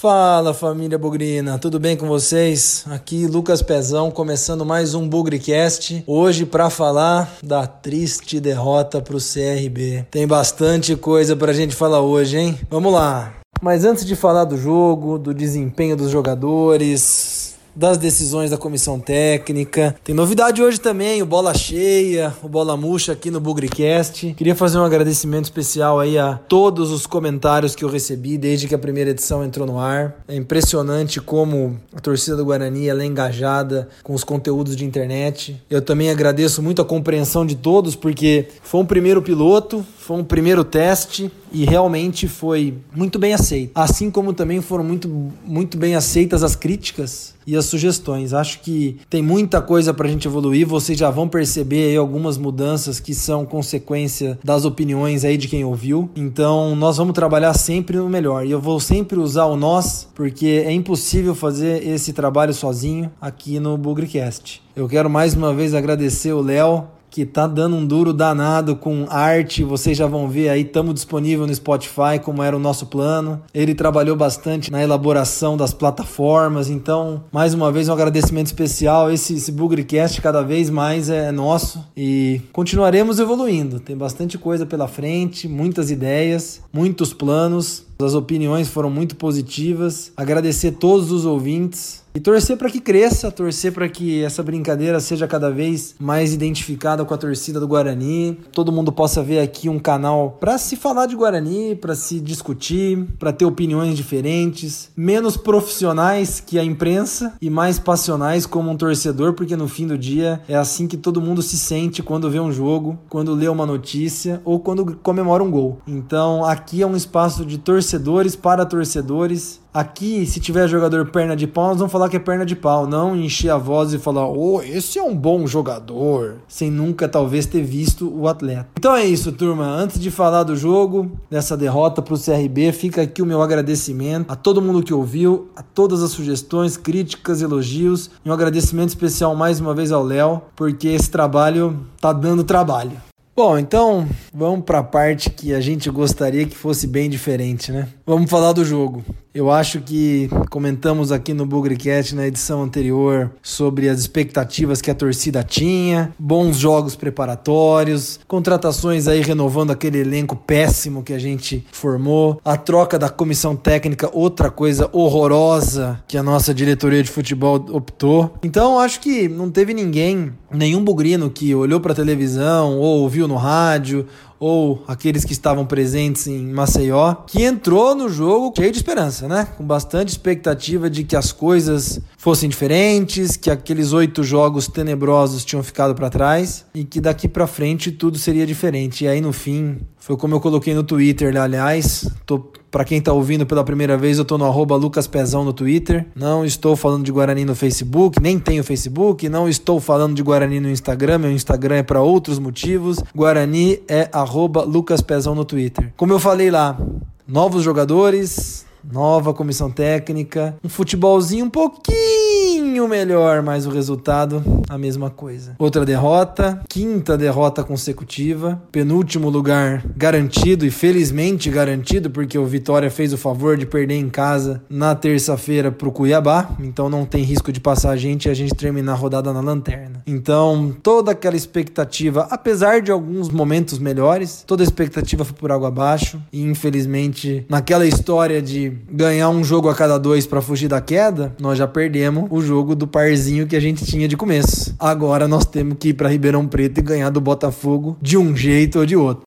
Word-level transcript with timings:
Fala 0.00 0.54
família 0.54 0.96
Bugrina, 0.96 1.58
tudo 1.58 1.80
bem 1.80 1.96
com 1.96 2.06
vocês? 2.06 2.84
Aqui 2.88 3.26
Lucas 3.26 3.62
Pezão 3.62 4.12
começando 4.12 4.64
mais 4.64 4.94
um 4.94 5.08
Bugricast. 5.08 6.04
Hoje 6.06 6.46
para 6.46 6.70
falar 6.70 7.36
da 7.42 7.66
triste 7.66 8.38
derrota 8.38 9.02
pro 9.02 9.18
CRB. 9.18 10.06
Tem 10.08 10.24
bastante 10.24 10.94
coisa 10.94 11.34
pra 11.34 11.52
gente 11.52 11.74
falar 11.74 12.00
hoje, 12.00 12.38
hein? 12.38 12.60
Vamos 12.70 12.92
lá. 12.92 13.34
Mas 13.60 13.84
antes 13.84 14.04
de 14.04 14.14
falar 14.14 14.44
do 14.44 14.56
jogo, 14.56 15.18
do 15.18 15.34
desempenho 15.34 15.96
dos 15.96 16.12
jogadores, 16.12 17.37
das 17.78 17.96
decisões 17.96 18.50
da 18.50 18.56
comissão 18.56 18.98
técnica. 18.98 19.94
Tem 20.02 20.12
novidade 20.12 20.60
hoje 20.60 20.80
também, 20.80 21.22
o 21.22 21.26
Bola 21.26 21.54
Cheia, 21.54 22.34
o 22.42 22.48
Bola 22.48 22.76
Murcha 22.76 23.12
aqui 23.12 23.30
no 23.30 23.38
Bugricast. 23.38 24.34
Queria 24.36 24.56
fazer 24.56 24.78
um 24.78 24.84
agradecimento 24.84 25.44
especial 25.44 26.00
aí 26.00 26.18
a 26.18 26.34
todos 26.48 26.90
os 26.90 27.06
comentários 27.06 27.76
que 27.76 27.84
eu 27.84 27.88
recebi 27.88 28.36
desde 28.36 28.66
que 28.66 28.74
a 28.74 28.78
primeira 28.78 29.10
edição 29.10 29.44
entrou 29.44 29.64
no 29.64 29.78
ar. 29.78 30.16
É 30.26 30.34
impressionante 30.34 31.20
como 31.20 31.78
a 31.94 32.00
torcida 32.00 32.36
do 32.36 32.44
Guarani 32.44 32.88
é 32.88 33.04
engajada 33.04 33.88
com 34.02 34.12
os 34.12 34.24
conteúdos 34.24 34.74
de 34.74 34.84
internet. 34.84 35.62
Eu 35.70 35.80
também 35.80 36.10
agradeço 36.10 36.60
muito 36.60 36.82
a 36.82 36.84
compreensão 36.84 37.46
de 37.46 37.54
todos, 37.54 37.94
porque 37.94 38.48
foi 38.60 38.80
um 38.80 38.86
primeiro 38.86 39.22
piloto, 39.22 39.86
foi 40.08 40.16
um 40.16 40.24
primeiro 40.24 40.64
teste 40.64 41.30
e 41.52 41.66
realmente 41.66 42.26
foi 42.26 42.78
muito 42.96 43.18
bem 43.18 43.34
aceito. 43.34 43.72
Assim 43.74 44.10
como 44.10 44.32
também 44.32 44.62
foram 44.62 44.82
muito, 44.82 45.06
muito 45.44 45.76
bem 45.76 45.94
aceitas 45.94 46.42
as 46.42 46.56
críticas 46.56 47.34
e 47.46 47.54
as 47.54 47.66
sugestões. 47.66 48.32
Acho 48.32 48.60
que 48.60 48.96
tem 49.10 49.20
muita 49.20 49.60
coisa 49.60 49.92
para 49.92 50.08
a 50.08 50.10
gente 50.10 50.26
evoluir. 50.26 50.66
Vocês 50.66 50.96
já 50.96 51.10
vão 51.10 51.28
perceber 51.28 51.90
aí 51.90 51.96
algumas 51.98 52.38
mudanças 52.38 52.98
que 52.98 53.14
são 53.14 53.44
consequência 53.44 54.38
das 54.42 54.64
opiniões 54.64 55.26
aí 55.26 55.36
de 55.36 55.46
quem 55.46 55.62
ouviu. 55.62 56.08
Então 56.16 56.74
nós 56.74 56.96
vamos 56.96 57.12
trabalhar 57.12 57.52
sempre 57.52 57.98
no 57.98 58.08
melhor. 58.08 58.46
E 58.46 58.50
eu 58.50 58.62
vou 58.62 58.80
sempre 58.80 59.18
usar 59.18 59.44
o 59.44 59.58
nós, 59.58 60.08
porque 60.14 60.64
é 60.64 60.72
impossível 60.72 61.34
fazer 61.34 61.86
esse 61.86 62.14
trabalho 62.14 62.54
sozinho 62.54 63.12
aqui 63.20 63.60
no 63.60 63.76
Bugrecast. 63.76 64.62
Eu 64.74 64.88
quero 64.88 65.10
mais 65.10 65.34
uma 65.34 65.52
vez 65.52 65.74
agradecer 65.74 66.32
o 66.32 66.40
Léo 66.40 66.88
que 67.10 67.24
tá 67.24 67.46
dando 67.46 67.76
um 67.76 67.86
duro 67.86 68.12
danado 68.12 68.76
com 68.76 69.06
arte. 69.08 69.64
Vocês 69.64 69.96
já 69.96 70.06
vão 70.06 70.28
ver 70.28 70.48
aí, 70.48 70.62
estamos 70.62 70.94
disponível 70.94 71.46
no 71.46 71.54
Spotify, 71.54 72.18
como 72.22 72.42
era 72.42 72.56
o 72.56 72.60
nosso 72.60 72.86
plano. 72.86 73.40
Ele 73.52 73.74
trabalhou 73.74 74.16
bastante 74.16 74.70
na 74.70 74.82
elaboração 74.82 75.56
das 75.56 75.72
plataformas, 75.72 76.70
então, 76.70 77.24
mais 77.32 77.54
uma 77.54 77.72
vez, 77.72 77.88
um 77.88 77.92
agradecimento 77.92 78.46
especial. 78.46 79.10
Esse, 79.10 79.34
esse 79.34 79.52
Bugrecast 79.52 80.20
cada 80.20 80.42
vez 80.42 80.70
mais 80.70 81.08
é 81.08 81.32
nosso 81.32 81.84
e 81.96 82.40
continuaremos 82.52 83.18
evoluindo. 83.18 83.80
Tem 83.80 83.96
bastante 83.96 84.36
coisa 84.38 84.66
pela 84.66 84.88
frente, 84.88 85.48
muitas 85.48 85.90
ideias, 85.90 86.60
muitos 86.72 87.12
planos. 87.12 87.87
As 88.00 88.14
opiniões 88.14 88.68
foram 88.68 88.88
muito 88.88 89.16
positivas. 89.16 90.12
Agradecer 90.16 90.72
todos 90.72 91.10
os 91.10 91.24
ouvintes 91.24 92.04
e 92.14 92.20
torcer 92.20 92.56
para 92.56 92.70
que 92.70 92.80
cresça, 92.80 93.30
torcer 93.30 93.72
para 93.72 93.88
que 93.88 94.22
essa 94.22 94.42
brincadeira 94.42 94.98
seja 94.98 95.26
cada 95.26 95.50
vez 95.50 95.94
mais 95.98 96.32
identificada 96.32 97.04
com 97.04 97.12
a 97.12 97.18
torcida 97.18 97.60
do 97.60 97.68
Guarani. 97.68 98.38
Todo 98.52 98.72
mundo 98.72 98.90
possa 98.92 99.22
ver 99.22 99.40
aqui 99.40 99.68
um 99.68 99.78
canal 99.78 100.36
para 100.40 100.58
se 100.58 100.74
falar 100.74 101.06
de 101.06 101.16
Guarani, 101.16 101.74
para 101.74 101.94
se 101.94 102.20
discutir, 102.20 103.04
para 103.18 103.32
ter 103.32 103.44
opiniões 103.44 103.96
diferentes, 103.96 104.90
menos 104.96 105.36
profissionais 105.36 106.40
que 106.40 106.58
a 106.58 106.64
imprensa 106.64 107.34
e 107.42 107.50
mais 107.50 107.78
passionais 107.78 108.46
como 108.46 108.70
um 108.70 108.76
torcedor, 108.76 109.34
porque 109.34 109.56
no 109.56 109.68
fim 109.68 109.86
do 109.86 109.98
dia 109.98 110.40
é 110.48 110.56
assim 110.56 110.86
que 110.86 110.96
todo 110.96 111.20
mundo 111.20 111.42
se 111.42 111.58
sente 111.58 112.02
quando 112.02 112.30
vê 112.30 112.40
um 112.40 112.50
jogo, 112.52 112.98
quando 113.08 113.34
lê 113.34 113.48
uma 113.48 113.66
notícia 113.66 114.40
ou 114.44 114.60
quando 114.60 114.96
comemora 115.02 115.42
um 115.42 115.50
gol. 115.50 115.78
Então, 115.86 116.44
aqui 116.44 116.80
é 116.80 116.86
um 116.86 116.96
espaço 116.96 117.44
de 117.44 117.58
torcedor 117.58 117.87
torcedores 117.88 118.36
para 118.36 118.66
torcedores. 118.66 119.60
Aqui, 119.72 120.26
se 120.26 120.40
tiver 120.40 120.68
jogador 120.68 121.10
perna 121.10 121.34
de 121.34 121.46
pau, 121.46 121.68
nós 121.68 121.78
vamos 121.78 121.92
falar 121.92 122.08
que 122.08 122.16
é 122.16 122.20
perna 122.20 122.44
de 122.44 122.54
pau, 122.54 122.86
não 122.86 123.16
encher 123.16 123.50
a 123.50 123.56
voz 123.56 123.94
e 123.94 123.98
falar, 123.98 124.26
oh, 124.28 124.60
esse 124.60 124.98
é 124.98 125.02
um 125.02 125.14
bom 125.14 125.46
jogador, 125.46 126.36
sem 126.46 126.70
nunca 126.70 127.08
talvez 127.08 127.46
ter 127.46 127.62
visto 127.62 128.12
o 128.14 128.28
atleta. 128.28 128.66
Então 128.76 128.94
é 128.94 129.04
isso, 129.04 129.32
turma. 129.32 129.64
Antes 129.64 130.00
de 130.00 130.10
falar 130.10 130.42
do 130.42 130.56
jogo, 130.56 131.12
dessa 131.30 131.56
derrota 131.56 132.02
para 132.02 132.14
o 132.14 132.18
CRB, 132.18 132.72
fica 132.72 133.02
aqui 133.02 133.22
o 133.22 133.26
meu 133.26 133.40
agradecimento 133.40 134.30
a 134.30 134.36
todo 134.36 134.60
mundo 134.60 134.82
que 134.82 134.92
ouviu, 134.92 135.48
a 135.56 135.62
todas 135.62 136.02
as 136.02 136.10
sugestões, 136.10 136.76
críticas, 136.76 137.40
elogios, 137.40 138.10
e 138.24 138.28
um 138.28 138.32
agradecimento 138.32 138.90
especial 138.90 139.34
mais 139.34 139.60
uma 139.60 139.74
vez 139.74 139.92
ao 139.92 140.02
Léo, 140.02 140.42
porque 140.54 140.88
esse 140.88 141.10
trabalho 141.10 141.86
tá 142.00 142.12
dando 142.12 142.44
trabalho. 142.44 143.07
Bom, 143.38 143.56
então 143.56 144.04
vamos 144.34 144.64
para 144.64 144.80
a 144.80 144.82
parte 144.82 145.30
que 145.30 145.54
a 145.54 145.60
gente 145.60 145.88
gostaria 145.90 146.44
que 146.44 146.56
fosse 146.56 146.88
bem 146.88 147.08
diferente, 147.08 147.70
né? 147.70 147.86
Vamos 148.08 148.30
falar 148.30 148.54
do 148.54 148.64
jogo. 148.64 149.04
Eu 149.34 149.50
acho 149.50 149.82
que 149.82 150.30
comentamos 150.48 151.12
aqui 151.12 151.34
no 151.34 151.44
Bugrecast 151.44 152.14
na 152.14 152.26
edição 152.26 152.62
anterior 152.62 153.30
sobre 153.42 153.86
as 153.86 154.00
expectativas 154.00 154.80
que 154.80 154.90
a 154.90 154.94
torcida 154.94 155.42
tinha, 155.42 156.14
bons 156.18 156.56
jogos 156.56 156.96
preparatórios, 156.96 158.18
contratações 158.26 159.06
aí 159.06 159.20
renovando 159.20 159.70
aquele 159.72 159.98
elenco 159.98 160.34
péssimo 160.34 161.02
que 161.02 161.12
a 161.12 161.18
gente 161.18 161.66
formou, 161.70 162.40
a 162.42 162.56
troca 162.56 162.98
da 162.98 163.10
comissão 163.10 163.54
técnica, 163.54 164.10
outra 164.10 164.50
coisa 164.50 164.88
horrorosa 164.90 166.02
que 166.08 166.16
a 166.16 166.22
nossa 166.22 166.54
diretoria 166.54 167.02
de 167.02 167.10
futebol 167.10 167.64
optou. 167.70 168.34
Então 168.42 168.80
acho 168.80 169.00
que 169.00 169.28
não 169.28 169.50
teve 169.50 169.74
ninguém, 169.74 170.32
nenhum 170.50 170.82
bugrino 170.82 171.28
que 171.28 171.54
olhou 171.54 171.78
para 171.78 171.94
televisão 171.94 172.78
ou 172.78 173.02
ouviu 173.02 173.28
no 173.28 173.36
rádio 173.36 174.06
ou 174.40 174.82
aqueles 174.86 175.24
que 175.24 175.32
estavam 175.32 175.66
presentes 175.66 176.26
em 176.26 176.46
Maceió, 176.52 177.14
que 177.26 177.42
entrou 177.42 177.94
no 177.94 178.08
jogo 178.08 178.52
cheio 178.56 178.70
de 178.70 178.78
esperança, 178.78 179.26
né? 179.26 179.48
Com 179.56 179.64
bastante 179.64 180.08
expectativa 180.10 180.88
de 180.88 181.04
que 181.04 181.16
as 181.16 181.32
coisas 181.32 182.00
fossem 182.18 182.48
diferentes, 182.48 183.36
que 183.36 183.48
aqueles 183.48 183.92
oito 183.92 184.24
jogos 184.24 184.66
tenebrosos 184.66 185.44
tinham 185.44 185.62
ficado 185.62 185.94
para 185.94 186.10
trás 186.10 186.66
e 186.74 186.84
que 186.84 187.00
daqui 187.00 187.28
para 187.28 187.46
frente 187.46 187.92
tudo 187.92 188.18
seria 188.18 188.44
diferente. 188.44 189.04
E 189.04 189.08
aí 189.08 189.20
no 189.20 189.32
fim, 189.32 189.78
foi 189.96 190.16
como 190.16 190.34
eu 190.34 190.40
coloquei 190.40 190.74
no 190.74 190.82
Twitter, 190.82 191.34
aliás, 191.40 192.10
tô 192.26 192.50
para 192.70 192.84
quem 192.84 193.00
tá 193.00 193.12
ouvindo 193.12 193.46
pela 193.46 193.64
primeira 193.64 193.96
vez, 193.96 194.18
eu 194.18 194.24
tô 194.24 194.36
no 194.36 194.44
arroba 194.44 194.76
lucaspezão 194.76 195.42
no 195.42 195.54
Twitter. 195.54 196.06
Não 196.14 196.44
estou 196.44 196.76
falando 196.76 197.02
de 197.02 197.10
Guarani 197.10 197.44
no 197.44 197.54
Facebook, 197.54 198.20
nem 198.20 198.38
tenho 198.38 198.62
Facebook. 198.62 199.26
Não 199.26 199.48
estou 199.48 199.80
falando 199.80 200.14
de 200.14 200.22
Guarani 200.22 200.60
no 200.60 200.68
Instagram. 200.68 201.18
Meu 201.18 201.32
Instagram 201.32 201.76
é 201.76 201.82
para 201.82 202.02
outros 202.02 202.38
motivos. 202.38 202.98
Guarani 203.14 203.80
é 203.88 204.10
arroba 204.12 204.64
lucaspezão 204.64 205.34
no 205.34 205.46
Twitter. 205.46 205.92
Como 205.96 206.12
eu 206.12 206.18
falei 206.18 206.50
lá, 206.50 206.78
novos 207.26 207.62
jogadores, 207.62 208.66
nova 208.90 209.34
comissão 209.34 209.70
técnica, 209.70 210.56
um 210.64 210.68
futebolzinho 210.68 211.46
um 211.46 211.50
pouquinho 211.50 212.88
melhor, 212.88 213.42
mas 213.42 213.66
o 213.66 213.70
resultado 213.70 214.42
a 214.68 214.78
mesma 214.78 215.10
coisa. 215.10 215.54
Outra 215.58 215.84
derrota, 215.84 216.60
quinta 216.68 217.16
derrota 217.16 217.62
consecutiva, 217.62 218.62
penúltimo 218.70 219.28
lugar 219.28 219.82
garantido 219.96 220.66
e 220.66 220.70
felizmente 220.70 221.50
garantido 221.50 222.10
porque 222.10 222.38
o 222.38 222.46
Vitória 222.46 222.90
fez 222.90 223.12
o 223.12 223.18
favor 223.18 223.56
de 223.56 223.66
perder 223.66 223.94
em 223.94 224.08
casa 224.08 224.62
na 224.68 224.94
terça-feira 224.94 225.70
pro 225.72 225.92
Cuiabá, 225.92 226.56
então 226.60 226.88
não 226.88 227.04
tem 227.04 227.22
risco 227.22 227.52
de 227.52 227.60
passar 227.60 227.90
a 227.90 227.96
gente 227.96 228.26
e 228.26 228.30
a 228.30 228.34
gente 228.34 228.54
terminar 228.54 228.92
a 228.92 228.96
rodada 228.96 229.32
na 229.32 229.40
lanterna. 229.40 230.02
Então, 230.06 230.74
toda 230.82 231.12
aquela 231.12 231.36
expectativa, 231.36 232.26
apesar 232.30 232.80
de 232.80 232.90
alguns 232.90 233.28
momentos 233.28 233.78
melhores, 233.78 234.44
toda 234.46 234.62
a 234.62 234.64
expectativa 234.64 235.24
foi 235.24 235.36
por 235.36 235.52
água 235.52 235.68
abaixo 235.68 236.20
e 236.32 236.42
infelizmente 236.42 237.44
naquela 237.48 237.86
história 237.86 238.40
de 238.40 238.77
ganhar 238.90 239.28
um 239.30 239.42
jogo 239.42 239.68
a 239.68 239.74
cada 239.74 239.98
dois 239.98 240.26
para 240.26 240.40
fugir 240.40 240.68
da 240.68 240.80
queda, 240.80 241.34
nós 241.40 241.58
já 241.58 241.66
perdemos 241.66 242.26
o 242.30 242.40
jogo 242.40 242.74
do 242.74 242.86
parzinho 242.86 243.46
que 243.46 243.56
a 243.56 243.60
gente 243.60 243.84
tinha 243.84 244.08
de 244.08 244.16
começo. 244.16 244.74
Agora 244.78 245.26
nós 245.26 245.44
temos 245.44 245.76
que 245.78 245.88
ir 245.88 245.94
para 245.94 246.08
Ribeirão 246.08 246.46
Preto 246.46 246.78
e 246.78 246.82
ganhar 246.82 247.10
do 247.10 247.20
Botafogo 247.20 247.96
de 248.00 248.16
um 248.16 248.36
jeito 248.36 248.78
ou 248.78 248.86
de 248.86 248.96
outro. 248.96 249.22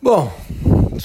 Bom, 0.00 0.32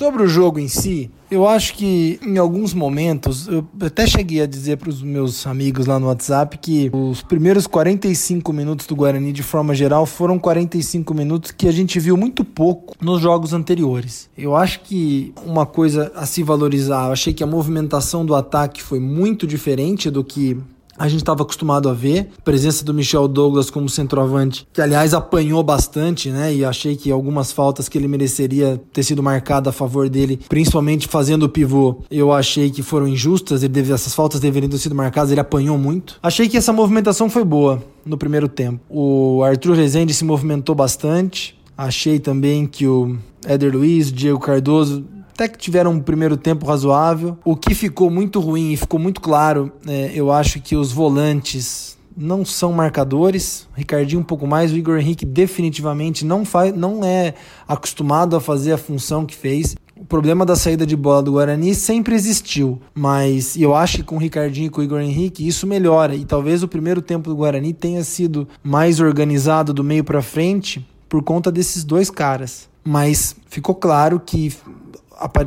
sobre 0.03 0.23
o 0.23 0.27
jogo 0.27 0.59
em 0.59 0.67
si, 0.67 1.09
eu 1.31 1.47
acho 1.47 1.75
que 1.75 2.19
em 2.21 2.37
alguns 2.37 2.73
momentos, 2.73 3.47
eu 3.47 3.65
até 3.81 4.05
cheguei 4.05 4.41
a 4.41 4.45
dizer 4.45 4.75
para 4.75 4.89
os 4.89 5.01
meus 5.01 5.47
amigos 5.47 5.85
lá 5.85 5.97
no 5.97 6.07
WhatsApp 6.07 6.57
que 6.57 6.91
os 6.93 7.21
primeiros 7.21 7.65
45 7.67 8.51
minutos 8.51 8.85
do 8.85 8.97
Guarani, 8.97 9.31
de 9.31 9.41
forma 9.41 9.73
geral, 9.73 10.05
foram 10.05 10.37
45 10.37 11.13
minutos 11.13 11.51
que 11.51 11.69
a 11.69 11.71
gente 11.71 12.01
viu 12.01 12.17
muito 12.17 12.43
pouco 12.43 12.95
nos 13.01 13.21
jogos 13.21 13.53
anteriores. 13.53 14.29
Eu 14.37 14.57
acho 14.57 14.81
que 14.81 15.33
uma 15.45 15.65
coisa 15.65 16.11
a 16.15 16.25
se 16.25 16.43
valorizar, 16.43 17.07
eu 17.07 17.13
achei 17.13 17.33
que 17.33 17.43
a 17.43 17.47
movimentação 17.47 18.25
do 18.25 18.35
ataque 18.35 18.83
foi 18.83 18.99
muito 18.99 19.47
diferente 19.47 20.09
do 20.09 20.21
que 20.21 20.57
a 20.97 21.07
gente 21.07 21.21
estava 21.21 21.43
acostumado 21.43 21.89
a 21.89 21.93
ver. 21.93 22.29
Presença 22.43 22.83
do 22.85 22.93
Michel 22.93 23.27
Douglas 23.27 23.69
como 23.69 23.89
centroavante, 23.89 24.67
que 24.71 24.81
aliás 24.81 25.13
apanhou 25.13 25.63
bastante, 25.63 26.29
né? 26.29 26.53
E 26.53 26.63
achei 26.63 26.95
que 26.95 27.11
algumas 27.11 27.51
faltas 27.51 27.89
que 27.89 27.97
ele 27.97 28.07
mereceria 28.07 28.81
ter 28.91 29.03
sido 29.03 29.23
marcada 29.23 29.69
a 29.69 29.73
favor 29.73 30.09
dele, 30.09 30.39
principalmente 30.47 31.07
fazendo 31.07 31.43
o 31.43 31.49
pivô, 31.49 31.97
eu 32.09 32.31
achei 32.31 32.69
que 32.69 32.83
foram 32.83 33.07
injustas. 33.07 33.63
Ele 33.63 33.73
deve, 33.73 33.91
essas 33.91 34.13
faltas 34.13 34.39
deveriam 34.39 34.69
ter 34.69 34.77
sido 34.77 34.95
marcadas, 34.95 35.31
ele 35.31 35.41
apanhou 35.41 35.77
muito. 35.77 36.19
Achei 36.21 36.47
que 36.47 36.57
essa 36.57 36.73
movimentação 36.73 37.29
foi 37.29 37.43
boa 37.43 37.83
no 38.05 38.17
primeiro 38.17 38.47
tempo. 38.47 38.79
O 38.89 39.43
Arthur 39.43 39.75
Rezende 39.75 40.13
se 40.13 40.23
movimentou 40.25 40.75
bastante 40.75 41.57
Achei 41.77 42.19
também 42.19 42.67
que 42.67 42.85
o 42.85 43.17
Éder 43.45 43.73
Luiz, 43.73 44.11
Diego 44.11 44.39
Cardoso 44.39 45.03
até 45.33 45.47
que 45.47 45.57
tiveram 45.57 45.91
um 45.91 45.99
primeiro 45.99 46.37
tempo 46.37 46.65
razoável. 46.65 47.37
O 47.43 47.55
que 47.55 47.73
ficou 47.73 48.09
muito 48.09 48.39
ruim 48.39 48.71
e 48.71 48.77
ficou 48.77 48.99
muito 48.99 49.19
claro, 49.19 49.71
é, 49.87 50.11
eu 50.13 50.31
acho 50.31 50.61
que 50.61 50.75
os 50.75 50.91
volantes 50.91 51.97
não 52.15 52.45
são 52.45 52.71
marcadores. 52.71 53.67
O 53.73 53.77
Ricardinho 53.77 54.21
um 54.21 54.23
pouco 54.23 54.45
mais, 54.45 54.71
o 54.71 54.77
Igor 54.77 54.99
Henrique 54.99 55.25
definitivamente 55.25 56.23
não 56.23 56.45
faz, 56.45 56.75
não 56.75 57.03
é 57.03 57.33
acostumado 57.67 58.35
a 58.35 58.41
fazer 58.41 58.73
a 58.73 58.77
função 58.77 59.25
que 59.25 59.35
fez. 59.35 59.75
O 59.95 60.05
problema 60.05 60.45
da 60.45 60.55
saída 60.55 60.85
de 60.85 60.95
bola 60.95 61.23
do 61.23 61.31
Guarani 61.31 61.73
sempre 61.73 62.13
existiu, 62.13 62.79
mas 62.93 63.55
eu 63.55 63.73
acho 63.73 63.97
que 63.97 64.03
com 64.03 64.15
o 64.17 64.19
Ricardinho 64.19 64.67
e 64.67 64.69
com 64.69 64.81
o 64.81 64.83
Igor 64.83 64.99
Henrique 64.99 65.47
isso 65.47 65.65
melhora 65.65 66.13
e 66.13 66.25
talvez 66.25 66.61
o 66.61 66.67
primeiro 66.67 67.01
tempo 67.01 67.29
do 67.29 67.35
Guarani 67.35 67.73
tenha 67.73 68.03
sido 68.03 68.47
mais 68.63 68.99
organizado 68.99 69.73
do 69.73 69.83
meio 69.83 70.03
para 70.03 70.21
frente 70.21 70.85
por 71.09 71.23
conta 71.23 71.51
desses 71.51 71.83
dois 71.83 72.09
caras. 72.09 72.69
Mas 72.83 73.35
ficou 73.47 73.75
claro 73.75 74.19
que 74.19 74.51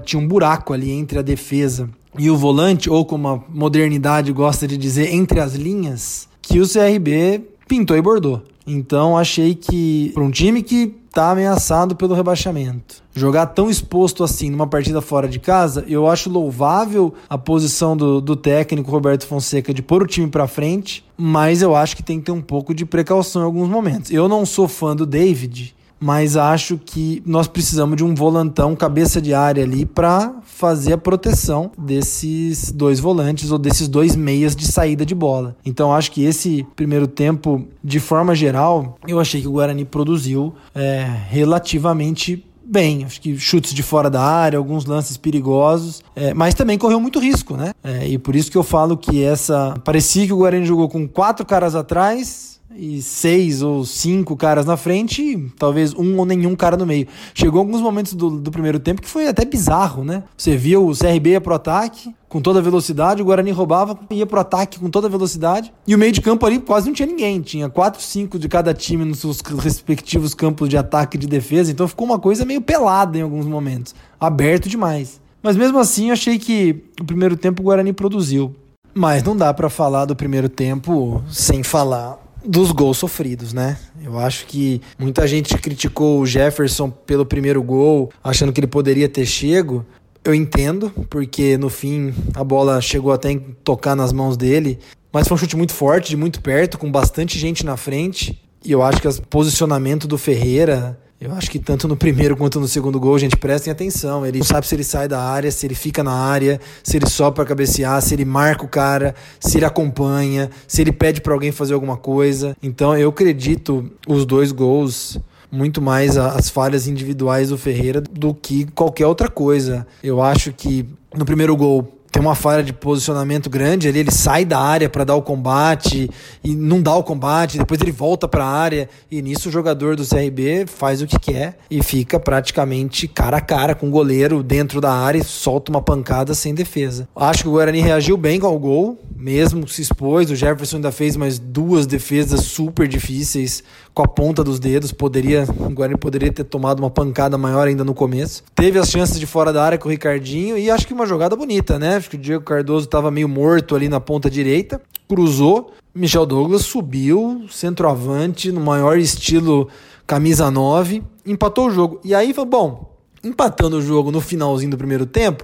tinha 0.05 0.23
um 0.23 0.27
buraco 0.27 0.73
ali 0.73 0.91
entre 0.91 1.19
a 1.19 1.23
defesa 1.23 1.89
e 2.19 2.31
o 2.31 2.37
volante, 2.37 2.89
ou 2.89 3.05
como 3.05 3.29
a 3.29 3.41
modernidade 3.49 4.33
gosta 4.33 4.67
de 4.67 4.77
dizer, 4.77 5.13
entre 5.13 5.41
as 5.41 5.55
linhas, 5.55 6.29
que 6.41 6.61
o 6.61 6.69
CRB 6.69 7.43
pintou 7.69 7.97
e 7.97 8.03
bordou. 8.03 8.43
Então 8.67 9.17
achei 9.17 9.55
que 9.55 10.11
para 10.13 10.25
um 10.25 10.31
time 10.31 10.63
que 10.63 10.95
está 11.07 11.31
ameaçado 11.31 11.95
pelo 11.95 12.15
rebaixamento, 12.15 13.03
jogar 13.15 13.47
tão 13.47 13.71
exposto 13.71 14.25
assim 14.25 14.51
numa 14.51 14.67
partida 14.67 15.01
fora 15.01 15.29
de 15.29 15.39
casa, 15.39 15.85
eu 15.89 16.07
acho 16.07 16.29
louvável 16.29 17.15
a 17.29 17.39
posição 17.39 17.97
do, 17.97 18.21
do 18.21 18.35
técnico 18.35 18.91
Roberto 18.91 19.27
Fonseca 19.27 19.73
de 19.73 19.83
pôr 19.83 20.03
o 20.03 20.07
time 20.07 20.27
para 20.27 20.49
frente, 20.49 21.05
mas 21.17 21.63
eu 21.63 21.77
acho 21.77 21.97
que 21.97 22.03
tem 22.03 22.19
que 22.19 22.27
ter 22.27 22.33
um 22.33 22.43
pouco 22.43 22.75
de 22.75 22.85
precaução 22.85 23.43
em 23.43 23.45
alguns 23.45 23.69
momentos. 23.69 24.11
Eu 24.11 24.29
não 24.29 24.45
sou 24.45 24.67
fã 24.67 24.97
do 24.97 25.07
David, 25.07 25.76
mas 25.99 26.37
acho 26.37 26.79
que 26.79 27.23
nós 27.25 27.47
precisamos 27.47 27.97
de 27.97 28.05
um 28.05 28.15
volantão 28.15 28.77
cabeça 28.77 29.21
de 29.21 29.33
área 29.35 29.65
ali 29.65 29.87
para 29.87 30.35
fazer 30.45 30.93
a 30.93 30.99
proteção 30.99 31.71
desses 31.77 32.71
dois 32.71 33.01
volantes 33.01 33.51
ou 33.51 33.59
desses 33.59 33.89
dois 33.89 34.15
meias 34.15 34.55
de 34.55 34.67
saída 34.67 35.05
de 35.05 35.15
bola. 35.15 35.57
Então 35.65 35.93
acho 35.93 36.13
que 36.13 36.25
esse 36.25 36.67
primeiro 36.77 37.07
tempo, 37.07 37.67
de 37.83 38.01
forma 38.01 38.35
geral, 38.35 38.99
eu 39.07 39.19
achei 39.21 39.41
que 39.41 39.49
o 39.49 39.53
Guarani 39.53 39.85
produziu 39.85 40.55
é, 40.75 41.07
relativamente 41.29 42.45
bem. 42.67 43.05
Acho 43.05 43.21
que 43.21 43.39
chutes 43.39 43.73
de 43.73 43.83
fora 43.83 44.11
da 44.11 44.23
área, 44.23 44.59
alguns 44.59 44.85
lances 44.85 45.17
perigosos, 45.17 46.03
é, 46.15 46.35
mas 46.35 46.55
também 46.55 46.77
correu 46.77 47.01
muito 47.01 47.19
risco, 47.19 47.57
né? 47.57 47.73
É, 47.83 48.07
e 48.07 48.19
por 48.19 48.35
isso 48.35 48.51
que 48.51 48.59
eu 48.59 48.65
falo 48.65 48.97
que 48.97 49.23
essa. 49.23 49.75
Parecia 49.85 50.27
que 50.27 50.33
o 50.33 50.39
Guarani 50.39 50.67
jogou 50.67 50.89
com 50.89 51.07
quatro 51.07 51.47
caras 51.47 51.75
atrás 51.75 52.56
e 52.79 53.01
seis 53.03 53.63
ou 53.63 53.85
cinco 53.85 54.37
caras 54.37 54.67
na 54.67 54.77
frente 54.77 55.23
e 55.23 55.51
talvez 55.59 55.95
um 55.95 56.19
ou 56.19 56.25
nenhum 56.25 56.55
cara 56.55 56.77
no 56.77 56.87
meio. 56.87 57.07
Chegou 57.35 57.61
alguns 57.61 57.81
momentos 57.81 58.15
do, 58.15 58.39
do 58.39 58.51
primeiro 58.51 58.79
tempo 58.79 59.03
que 59.03 59.09
foi 59.09 59.29
até 59.29 59.45
bizarro, 59.45 60.05
né? 60.05 60.23
Você 60.37 60.57
viu 60.57 60.89
o 60.89 60.97
CRB 60.97 61.31
ia 61.31 61.41
pro 61.41 61.55
ataque 61.55 62.15
com 62.29 62.41
toda 62.41 62.61
velocidade, 62.61 63.23
o 63.23 63.25
Guarani 63.25 63.51
roubava, 63.51 63.99
ia 64.11 64.27
pro 64.27 64.41
ataque 64.41 64.79
com 64.79 64.91
toda 64.91 65.09
velocidade 65.09 65.73
e 65.87 65.95
o 65.95 65.99
meio 65.99 66.13
de 66.13 66.21
campo 66.21 66.45
ali 66.45 66.59
quase 66.59 66.87
não 66.87 66.95
tinha 66.95 67.07
ninguém. 67.07 67.41
Tinha 67.41 67.69
quatro, 67.69 68.03
cinco 68.03 68.39
de 68.39 68.49
cada 68.49 68.75
time 68.75 69.05
nos 69.05 69.21
seus 69.21 69.41
respectivos 69.41 70.35
campos 70.35 70.69
de 70.69 70.77
ataque 70.77 71.17
e 71.17 71.21
de 71.21 71.27
defesa, 71.27 71.71
então 71.71 71.89
ficou 71.89 72.07
uma 72.07 72.19
coisa 72.19 72.45
meio 72.45 72.61
pelada 72.61 73.17
em 73.17 73.23
alguns 73.23 73.47
momentos, 73.47 73.95
aberto 74.21 74.69
demais. 74.69 75.21
Mas 75.43 75.57
mesmo 75.57 75.79
assim, 75.79 76.09
eu 76.09 76.13
achei 76.13 76.39
que 76.39 76.85
o 77.01 77.05
primeiro 77.05 77.37
tempo 77.37 77.63
o 77.63 77.65
Guarani 77.65 77.93
produziu. 77.93 78.55
Mas 78.93 79.23
não 79.23 79.37
dá 79.37 79.53
para 79.53 79.69
falar 79.69 80.07
do 80.07 80.17
primeiro 80.17 80.49
tempo 80.49 81.23
sem 81.29 81.63
falar 81.63 82.19
dos 82.47 82.71
gols 82.71 82.99
sofridos, 82.99 83.53
né? 83.53 83.77
Eu 84.03 84.19
acho 84.19 84.47
que 84.47 84.81
muita 84.99 85.27
gente 85.27 85.57
criticou 85.59 86.21
o 86.21 86.27
Jefferson 86.27 86.91
pelo 86.91 87.27
primeiro 87.27 87.63
gol, 87.63 88.11
achando 88.23 88.53
que 88.53 88.61
ele 88.61 88.67
poderia 88.67 89.09
ter 89.09 89.27
chego. 89.27 89.85
Eu 90.25 90.35
entendo, 90.35 90.91
porque 91.09 91.57
no 91.57 91.69
fim 91.69 92.15
a 92.35 92.43
bola 92.43 92.81
chegou 92.81 93.13
até 93.13 93.33
a 93.33 93.41
tocar 93.63 93.95
nas 93.95 94.13
mãos 94.13 94.37
dele, 94.37 94.79
mas 95.13 95.29
foi 95.29 95.35
um 95.35 95.39
chute 95.39 95.57
muito 95.57 95.73
forte, 95.73 96.11
de 96.11 96.17
muito 96.17 96.41
perto, 96.41 96.79
com 96.79 96.91
bastante 96.91 97.39
gente 97.39 97.65
na 97.65 97.77
frente. 97.77 98.41
E 98.65 98.73
eu 98.73 98.83
acho 98.83 99.01
que 99.01 99.07
o 99.07 99.23
posicionamento 99.23 100.09
do 100.09 100.19
Ferreira 100.19 100.99
eu 101.19 101.33
acho 101.33 101.51
que 101.51 101.59
tanto 101.59 101.89
no 101.89 101.97
primeiro 101.97 102.37
quanto 102.37 102.61
no 102.61 102.69
segundo 102.69 103.01
gol, 103.01 103.19
gente, 103.19 103.37
prestem 103.37 103.73
atenção. 103.73 104.27
Ele 104.27 104.39
não 104.39 104.45
sabe 104.45 104.67
se 104.67 104.75
ele 104.75 104.85
sai 104.85 105.09
da 105.09 105.21
área, 105.21 105.51
se 105.51 105.67
ele 105.67 105.75
fica 105.75 106.05
na 106.05 106.13
área, 106.13 106.61
se 106.83 106.97
ele 106.97 107.09
sobe 107.09 107.37
para 107.37 107.47
cabecear, 107.47 108.01
se 108.03 108.15
ele 108.15 108.25
marca 108.25 108.65
o 108.65 108.69
cara, 108.69 109.15
se 109.41 109.57
ele 109.57 109.65
acompanha, 109.65 110.51
se 110.69 110.83
ele 110.83 110.93
pede 110.93 111.23
para 111.23 111.33
alguém 111.33 111.51
fazer 111.51 111.73
alguma 111.73 111.97
coisa. 111.97 112.55
Então 112.63 112.97
eu 112.97 113.09
acredito 113.09 113.91
os 114.07 114.27
dois 114.27 114.53
gols 114.53 115.19
muito 115.51 115.81
mais 115.81 116.19
as 116.19 116.51
falhas 116.51 116.87
individuais 116.87 117.49
do 117.49 117.57
Ferreira 117.57 118.01
do 118.01 118.35
que 118.35 118.67
qualquer 118.73 119.07
outra 119.07 119.29
coisa. 119.29 119.87
Eu 120.03 120.21
acho 120.21 120.53
que 120.53 120.87
no 121.17 121.25
primeiro 121.25 121.57
gol 121.57 121.96
tem 122.17 122.23
uma 122.23 122.35
falha 122.35 122.63
de 122.63 122.73
posicionamento 122.73 123.51
grande 123.51 123.89
ali, 123.89 123.99
ele 123.99 124.11
sai 124.11 124.43
da 124.43 124.59
área 124.59 124.89
para 124.89 125.05
dar 125.05 125.15
o 125.17 125.21
combate 125.21 126.09
e 126.43 126.57
não 126.57 126.81
dá 126.81 126.95
o 126.95 127.05
combate, 127.05 127.59
depois 127.59 127.79
ele 127.79 127.93
volta 127.93 128.27
para 128.27 128.43
a 128.43 128.49
área 128.49 128.89
e 129.11 129.21
nisso 129.21 129.51
o 129.51 129.53
jogador 129.53 129.97
do 129.97 130.03
CRB 130.03 130.65
faz 130.67 131.03
o 131.03 131.07
que 131.07 131.19
quer 131.19 131.59
e 131.71 131.83
fica 131.83 132.19
praticamente 132.19 133.07
cara 133.07 133.37
a 133.37 133.41
cara 133.43 133.75
com 133.75 133.89
o 133.89 133.91
goleiro 133.91 134.43
dentro 134.43 134.81
da 134.81 134.95
área 134.95 135.19
e 135.19 135.25
solta 135.25 135.71
uma 135.71 135.83
pancada 135.83 136.33
sem 136.33 136.55
defesa. 136.55 137.07
Acho 137.15 137.43
que 137.43 137.49
o 137.51 137.53
Guarani 137.53 137.81
reagiu 137.81 138.17
bem 138.17 138.41
com 138.41 138.49
o 138.49 138.59
gol, 138.59 138.99
mesmo 139.15 139.69
se 139.69 139.83
expôs, 139.83 140.31
o 140.31 140.35
Jefferson 140.35 140.77
ainda 140.77 140.91
fez 140.91 141.19
mais 141.19 141.39
duas 141.39 141.87
defesas 141.87 142.41
super 142.41 142.89
difíceis 142.89 143.63
com 143.97 144.03
a 144.03 144.07
ponta 144.07 144.45
dos 144.45 144.61
dedos, 144.61 144.93
poderia, 144.93 145.47
o 145.59 145.71
Guarani 145.71 145.99
poderia 145.99 146.31
ter 146.31 146.45
tomado 146.45 146.81
uma 146.81 146.91
pancada 146.91 147.39
maior 147.39 147.67
ainda 147.67 147.83
no 147.83 147.95
começo. 147.95 148.45
Teve 148.55 148.79
as 148.79 148.91
chances 148.91 149.19
de 149.19 149.25
fora 149.25 149.55
da 149.55 149.65
área 149.65 149.79
com 149.79 149.89
o 149.89 149.91
Ricardinho 149.91 150.59
e 150.59 150.71
acho 150.71 150.87
que 150.87 150.93
uma 150.93 151.07
jogada 151.07 151.35
bonita, 151.35 151.79
né? 151.79 151.97
Acho 151.97 152.11
que 152.11 152.17
o 152.17 152.19
Diego 152.19 152.45
Cardoso 152.45 152.85
estava 152.85 153.11
meio 153.11 153.27
morto 153.27 153.75
ali 153.75 153.89
na 153.89 153.99
ponta 153.99 154.29
direita, 154.29 154.83
cruzou, 155.09 155.73
Michel 155.95 156.27
Douglas 156.27 156.61
subiu, 156.61 157.47
centroavante, 157.51 158.53
no 158.53 158.61
maior 158.61 158.99
estilo 158.99 159.67
camisa 160.07 160.51
9, 160.51 161.03
empatou 161.25 161.69
o 161.69 161.71
jogo. 161.71 161.99
E 162.05 162.15
aí, 162.15 162.35
bom, 162.47 162.95
empatando 163.25 163.79
o 163.79 163.83
jogo 163.83 164.11
no 164.11 164.21
finalzinho 164.21 164.73
do 164.73 164.77
primeiro 164.77 165.07
tempo, 165.07 165.43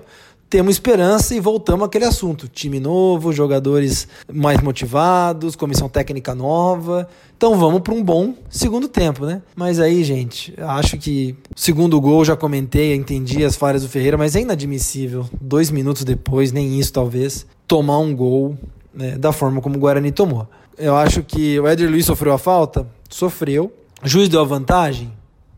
temos 0.52 0.74
esperança 0.74 1.34
e 1.34 1.40
voltamos 1.40 1.86
àquele 1.86 2.04
assunto. 2.04 2.46
Time 2.46 2.78
novo, 2.78 3.32
jogadores 3.32 4.06
mais 4.30 4.60
motivados, 4.60 5.56
comissão 5.56 5.88
técnica 5.88 6.34
nova. 6.34 7.08
Então 7.34 7.58
vamos 7.58 7.80
para 7.80 7.94
um 7.94 8.04
bom 8.04 8.34
segundo 8.50 8.86
tempo, 8.86 9.24
né? 9.24 9.40
Mas 9.56 9.80
aí, 9.80 10.04
gente, 10.04 10.52
acho 10.58 10.98
que 10.98 11.34
segundo 11.56 11.98
gol 11.98 12.22
já 12.22 12.36
comentei, 12.36 12.94
entendi 12.94 13.42
as 13.42 13.56
falhas 13.56 13.80
do 13.80 13.88
Ferreira, 13.88 14.18
mas 14.18 14.36
é 14.36 14.42
inadmissível. 14.42 15.24
Dois 15.40 15.70
minutos 15.70 16.04
depois, 16.04 16.52
nem 16.52 16.78
isso 16.78 16.92
talvez, 16.92 17.46
tomar 17.66 18.00
um 18.00 18.14
gol 18.14 18.54
né, 18.92 19.16
da 19.16 19.32
forma 19.32 19.62
como 19.62 19.76
o 19.76 19.80
Guarani 19.80 20.12
tomou. 20.12 20.46
Eu 20.76 20.94
acho 20.94 21.22
que 21.22 21.58
o 21.58 21.66
Éder 21.66 21.88
Luiz 21.88 22.04
sofreu 22.04 22.34
a 22.34 22.38
falta? 22.38 22.86
Sofreu. 23.08 23.72
O 24.04 24.06
juiz 24.06 24.28
deu 24.28 24.42
a 24.42 24.44
vantagem? 24.44 25.10